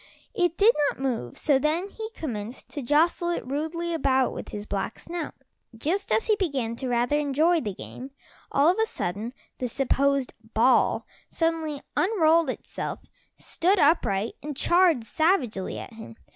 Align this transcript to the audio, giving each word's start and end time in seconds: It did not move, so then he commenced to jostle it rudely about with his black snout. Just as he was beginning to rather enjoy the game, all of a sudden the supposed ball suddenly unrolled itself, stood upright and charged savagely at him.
It 0.33 0.57
did 0.57 0.73
not 0.89 0.99
move, 0.99 1.37
so 1.37 1.59
then 1.59 1.89
he 1.89 2.09
commenced 2.15 2.69
to 2.69 2.81
jostle 2.81 3.29
it 3.29 3.45
rudely 3.45 3.93
about 3.93 4.33
with 4.33 4.49
his 4.49 4.65
black 4.65 4.97
snout. 4.97 5.35
Just 5.77 6.11
as 6.11 6.25
he 6.25 6.31
was 6.33 6.39
beginning 6.47 6.75
to 6.77 6.89
rather 6.89 7.19
enjoy 7.19 7.61
the 7.61 7.75
game, 7.75 8.09
all 8.51 8.67
of 8.69 8.79
a 8.81 8.87
sudden 8.87 9.31
the 9.59 9.67
supposed 9.69 10.33
ball 10.55 11.05
suddenly 11.29 11.81
unrolled 11.95 12.49
itself, 12.49 13.01
stood 13.37 13.77
upright 13.77 14.33
and 14.41 14.57
charged 14.57 15.03
savagely 15.03 15.77
at 15.77 15.93
him. 15.93 16.15